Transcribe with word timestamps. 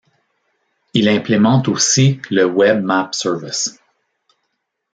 Il 0.95 1.07
implémente 1.07 1.67
aussi 1.67 2.19
le 2.31 2.45
Web 2.45 2.83
Map 2.83 3.11
Service. 3.13 3.79